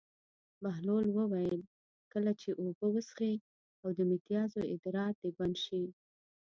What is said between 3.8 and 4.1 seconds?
او د